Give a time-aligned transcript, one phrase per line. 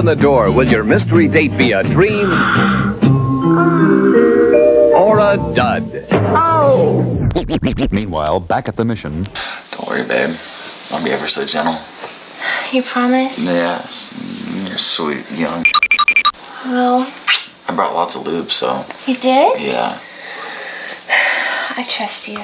[0.00, 2.30] When you open the door, will your mystery date be a dream
[4.94, 6.06] or a dud?
[6.10, 7.28] Oh!
[7.90, 9.24] Meanwhile, back at the mission.
[9.72, 10.34] Don't worry, babe.
[10.90, 11.78] I'll be ever so gentle.
[12.72, 13.46] You promise?
[13.46, 14.14] Yes,
[14.66, 15.66] you're sweet, young.
[16.64, 17.12] Well,
[17.68, 19.60] I brought lots of lube, so you did?
[19.60, 20.00] yeah.
[21.76, 22.38] I trust you.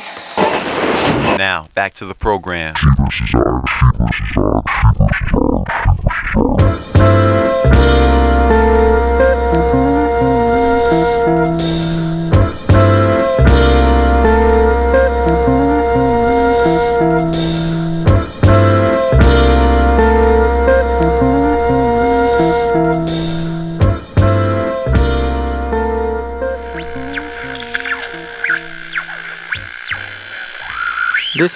[1.38, 2.74] Now, back to the program.
[16.96, 17.04] This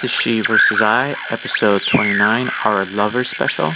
[0.03, 3.73] is She versus I, episode 29, our Lover special.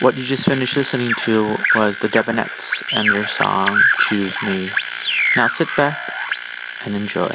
[0.00, 4.70] What you just finished listening to was the Debonettes and their song Choose Me.
[5.36, 5.96] Now sit back
[6.84, 7.30] and enjoy.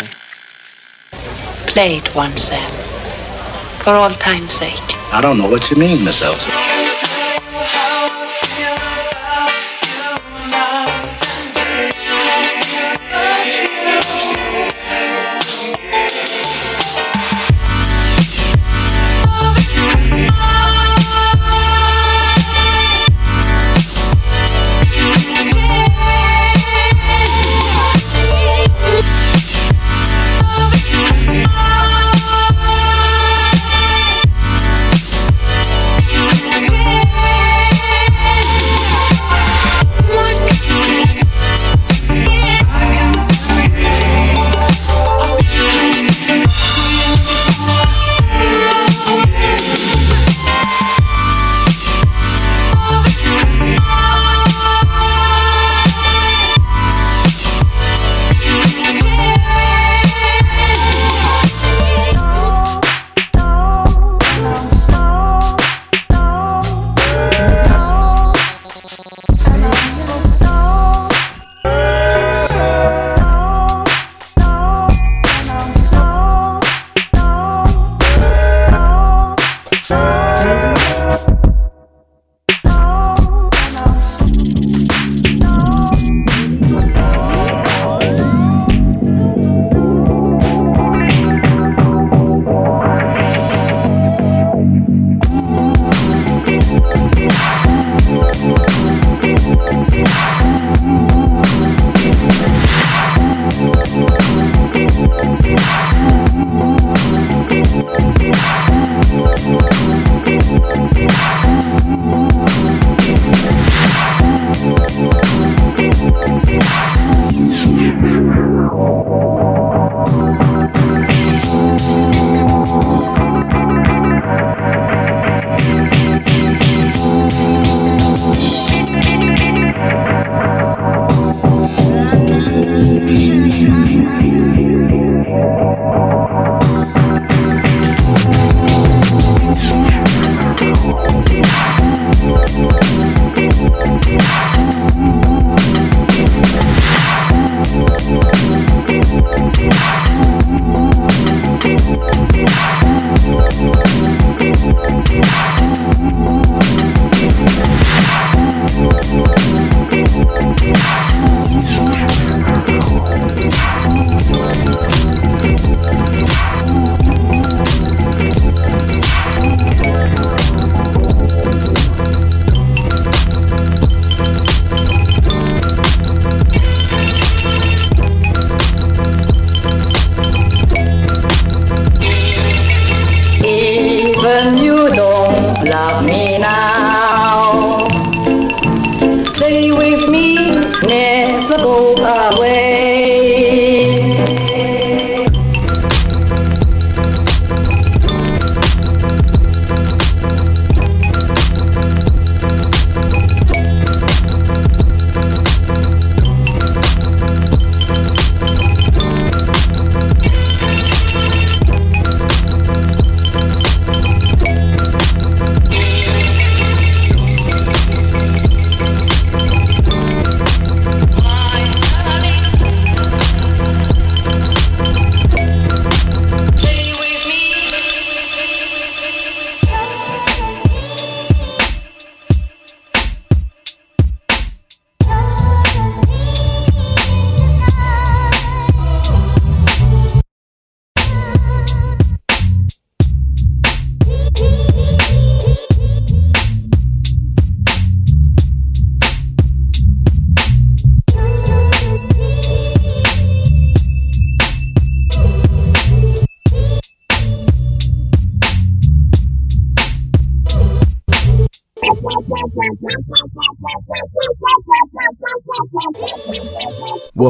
[1.73, 2.90] Play it once then.
[3.83, 4.77] For all time's sake.
[5.11, 7.10] I don't know what you mean, Miss Elsa.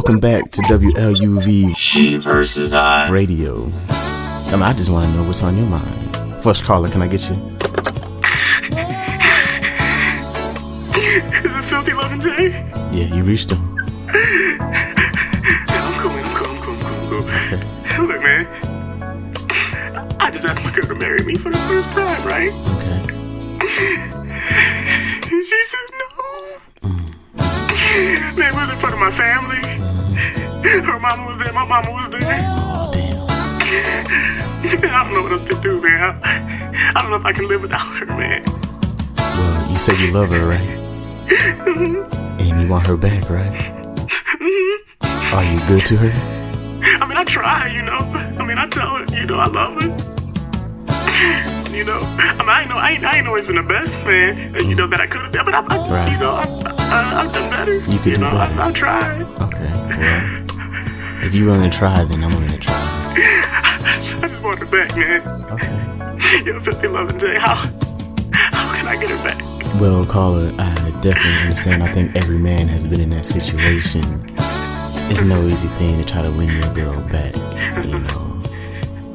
[0.01, 3.69] Welcome back to WLUV She versus I Radio.
[3.88, 6.44] I mean, I just want to know what's on your mind.
[6.44, 7.36] First caller, can I get you?
[10.98, 12.50] Is this Filthy Loving Jay?
[12.92, 13.77] Yeah, you reached him.
[14.07, 14.98] Yeah,
[15.69, 16.09] I'm cool.
[16.09, 18.07] I'm cool, I'm cool, I'm cool, I'm cool.
[18.07, 18.47] Look, man.
[20.19, 22.51] I just asked my girl to marry me for the first time, right?
[22.77, 23.01] Okay.
[25.31, 26.09] And she said no.
[28.36, 29.81] Man, it was in front of my family.
[30.79, 32.39] Her mama was there, my mama was there.
[32.44, 33.29] Oh, damn.
[34.83, 36.01] I don't know what else to do, man.
[36.23, 38.44] I, I don't know if I can live without her, man.
[39.18, 40.68] Well, you said you love her, right?
[41.27, 42.39] Mm-hmm.
[42.41, 43.51] And you want her back, right?
[44.39, 45.35] Mm-hmm.
[45.35, 46.12] Are you good to her?
[47.01, 48.00] I mean, I try, you know.
[48.00, 49.89] I mean, I tell her, you know, I love her.
[51.75, 54.03] You know, I mean, I ain't know, I ain't, I ain't always been the best
[54.03, 56.12] man, you know, that I could have been, but I, I Right.
[56.12, 57.75] you know, I, I, I've done better.
[57.75, 58.62] You could do know, better.
[58.62, 59.21] I, I've tried.
[59.21, 60.41] Okay, well,
[61.23, 62.73] if you're willing to try, then I'm willing to try.
[62.75, 65.21] I just want her back, man.
[65.51, 66.44] Okay.
[66.45, 67.56] Yo, Filthy loving Jay, how,
[68.33, 69.40] how can I get her back?
[69.80, 71.83] Well, caller, I definitely understand.
[71.83, 74.04] I think every man has been in that situation.
[75.09, 77.35] It's no easy thing to try to win your girl back,
[77.85, 78.42] you know.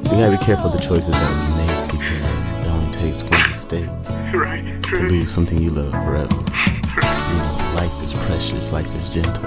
[0.05, 3.51] We gotta be careful of the choices that we make because it only takes one
[3.51, 3.89] mistake
[4.33, 6.35] Right, to lose something you love forever.
[6.37, 9.45] You know, life is precious, life is gentle.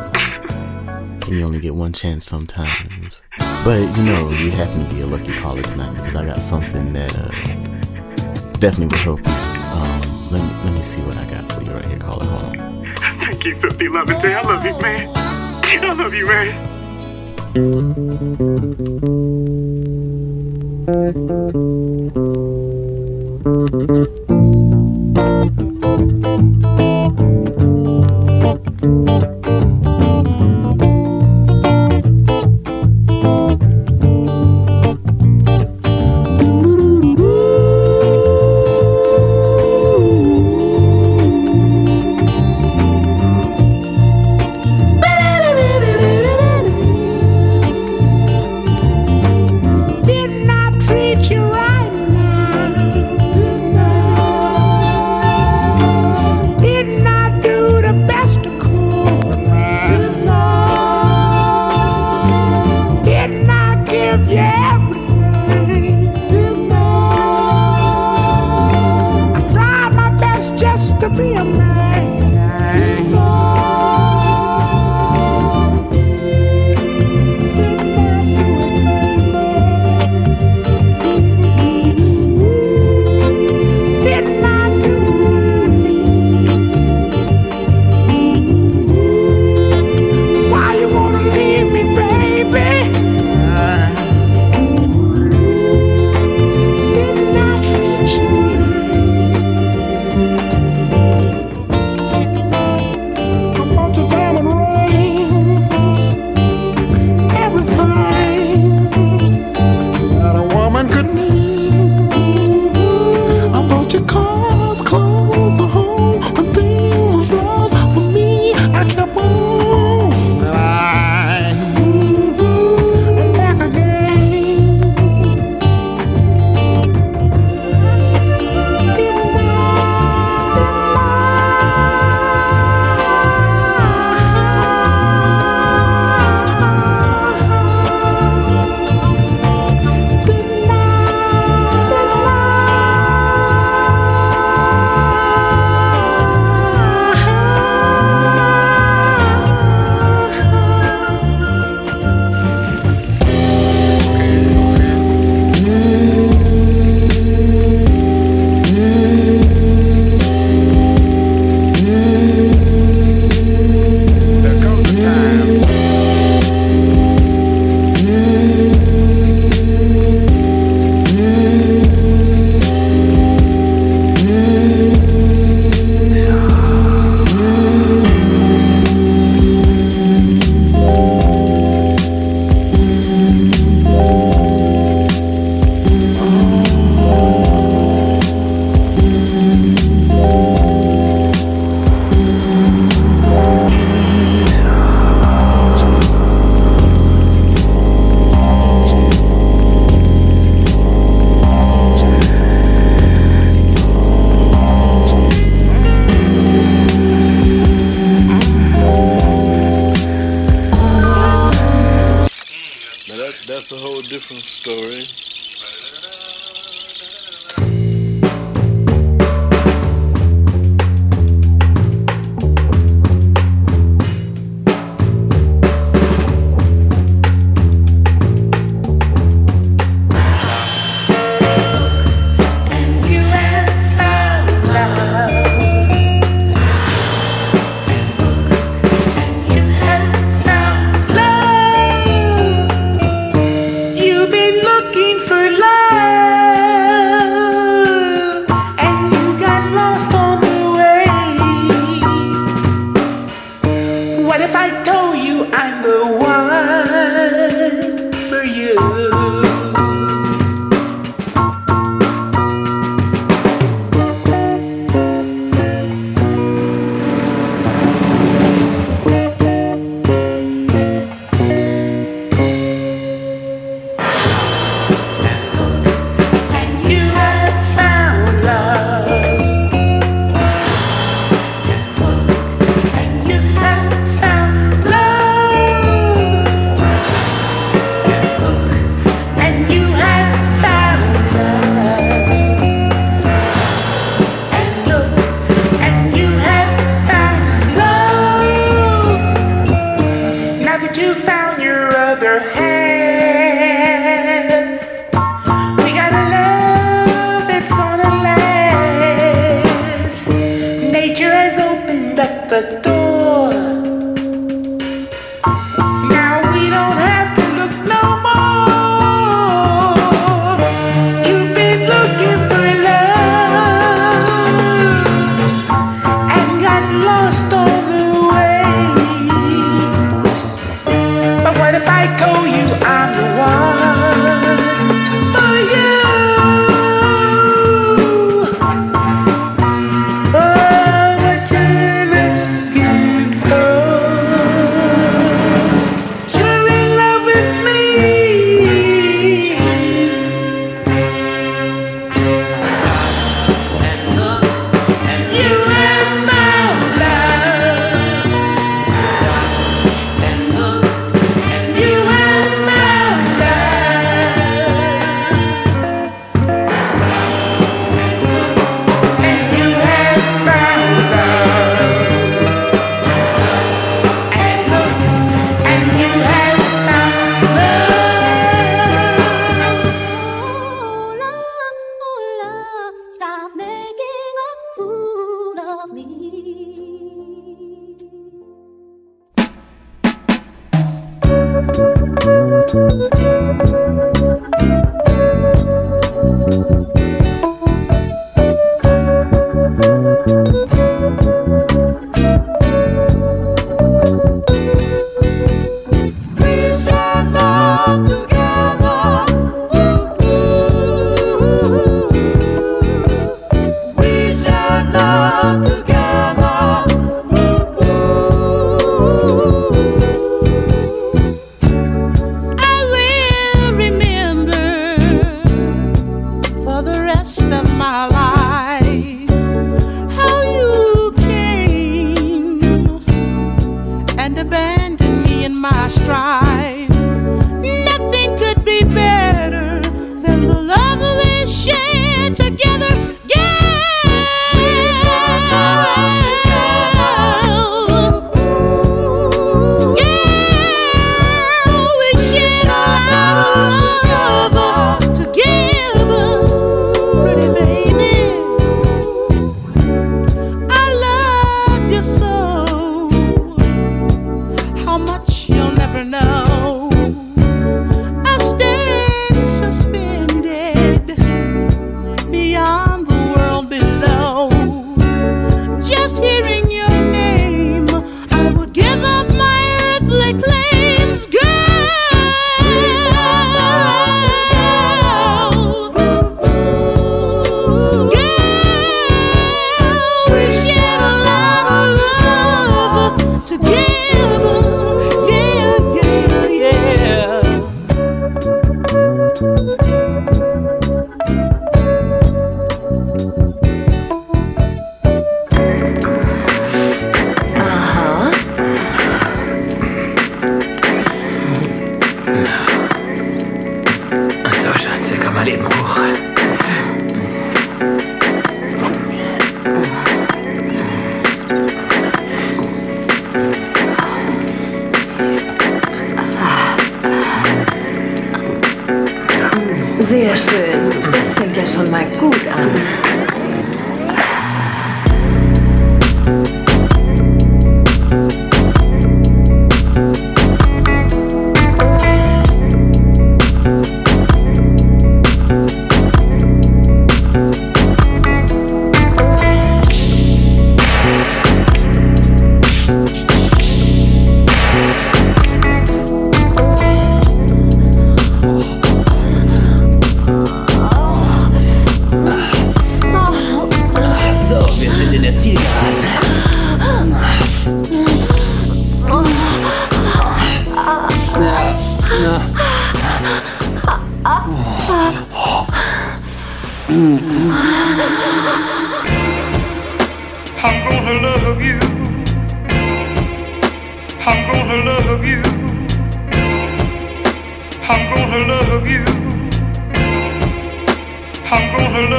[1.29, 3.21] And you only get one chance sometimes.
[3.63, 6.91] But, you know, you happen to be a lucky caller tonight because I got something
[6.93, 7.29] that uh,
[8.53, 9.31] definitely will help you.
[9.31, 12.25] Um, let, me, let me see what I got for you right here, caller.
[12.25, 12.83] Hold on.
[13.19, 14.33] Thank you, Filthy loving Jay.
[14.33, 15.07] I love you, man.
[15.15, 16.69] I love you, man.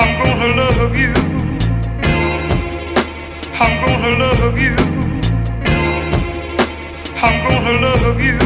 [0.00, 1.12] I'm gonna love you.
[3.60, 4.76] I'm gonna love you.
[7.20, 8.38] I'm gonna love you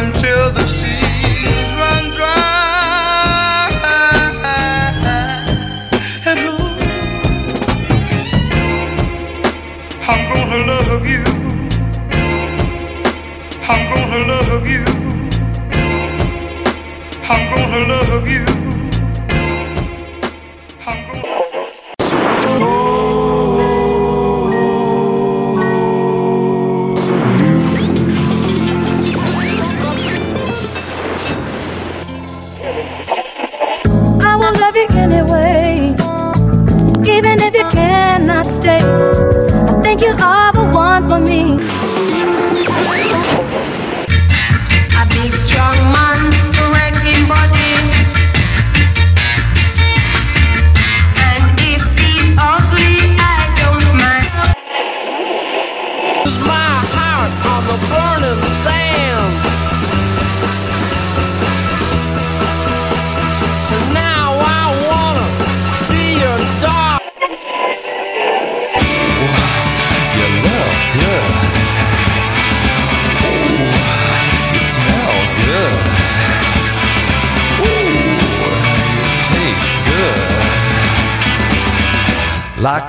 [0.00, 3.68] until the seas run dry.
[6.30, 6.82] And Lord,
[10.08, 11.24] I'm gonna love you.
[13.68, 14.84] I'm gonna love you.
[17.28, 18.51] I'm gonna love you.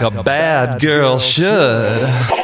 [0.03, 2.42] a bad girl should.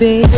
[0.00, 0.29] baby.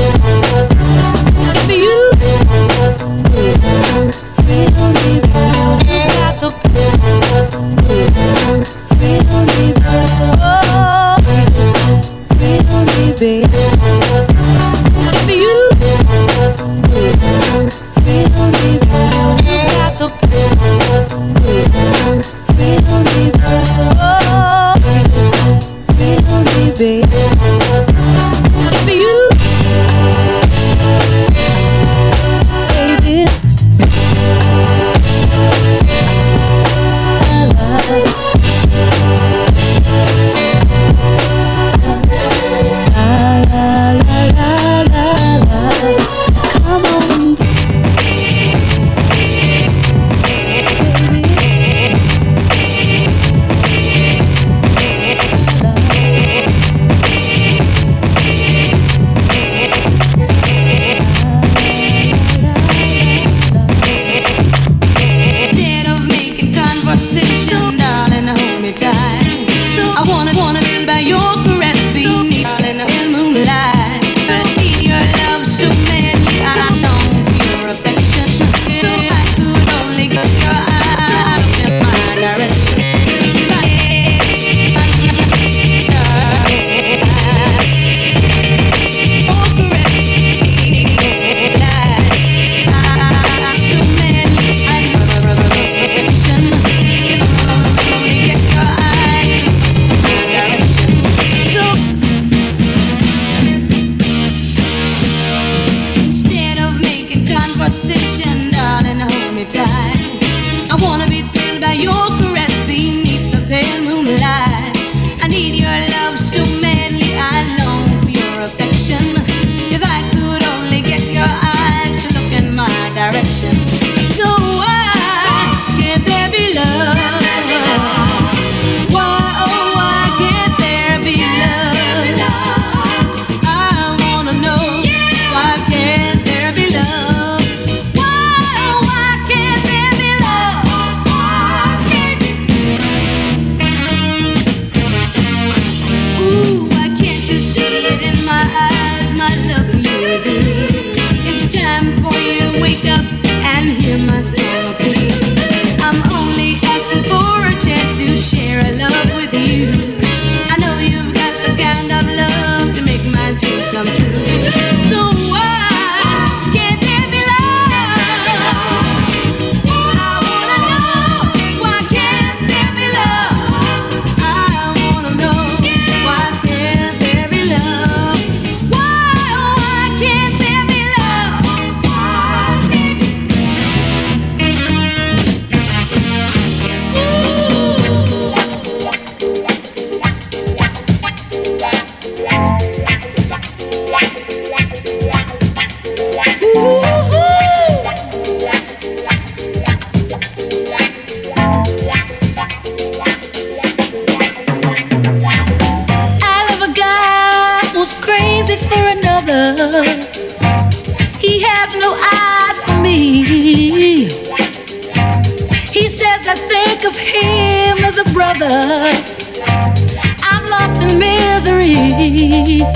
[150.24, 154.81] It's time for you to wake up and hear my story.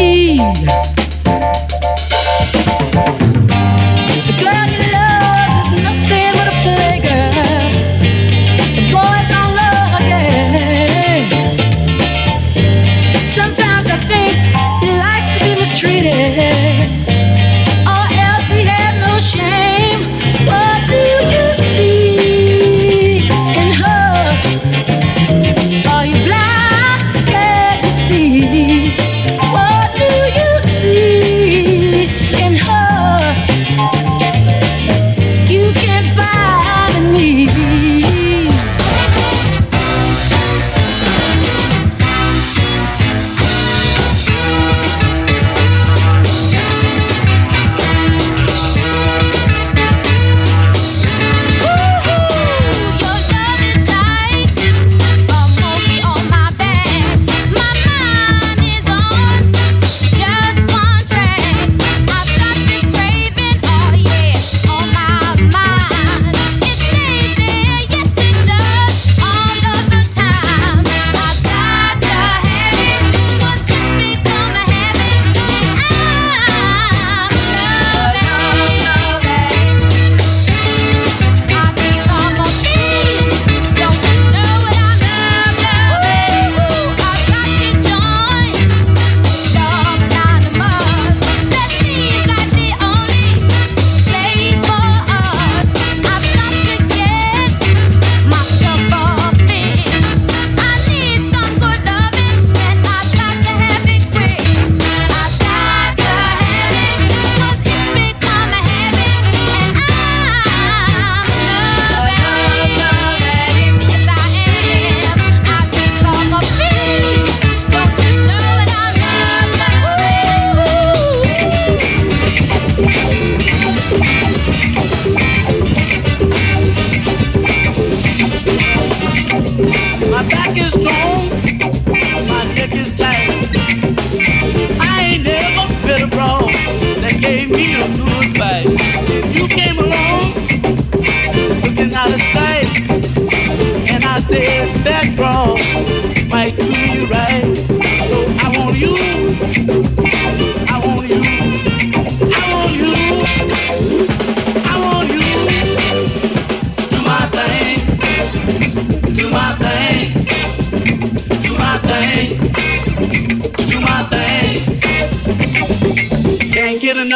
[0.06, 0.36] me.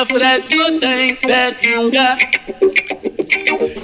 [0.00, 2.18] enough of that good thing that you got.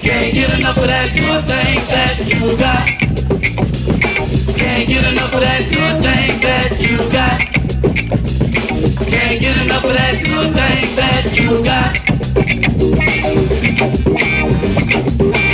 [0.00, 2.88] Can't get enough of that good thing that you got.
[4.56, 7.40] Can't get enough of that good thing that you got.
[9.10, 11.62] Can't get enough of that good thing that you
[15.30, 15.45] got.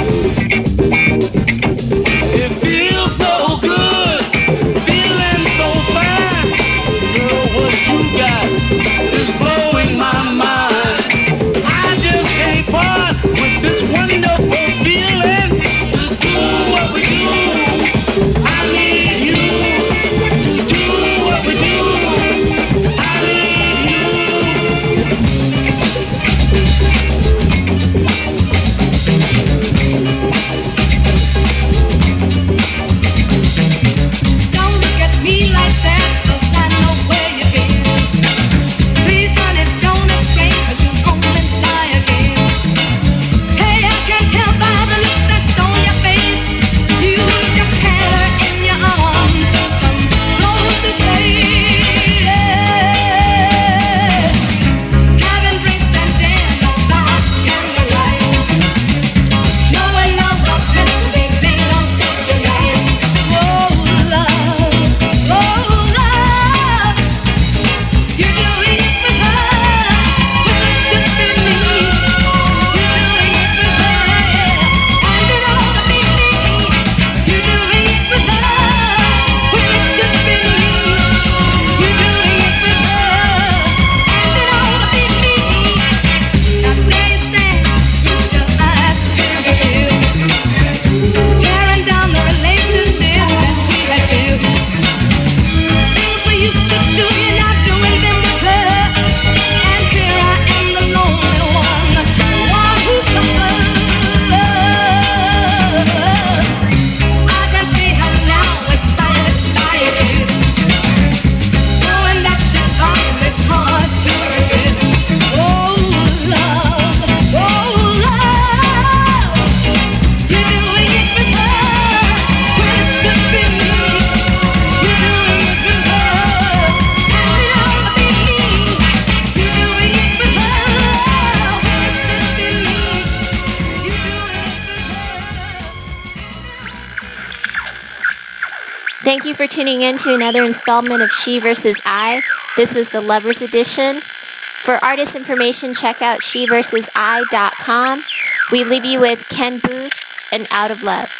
[139.43, 141.81] for tuning in to another installment of She vs.
[141.85, 142.23] I.
[142.57, 144.01] This was the Lovers Edition.
[144.01, 148.05] For artist information, check out sheversisi.com.
[148.53, 149.91] We leave you with Ken Boothe
[150.31, 151.11] and Out of Love.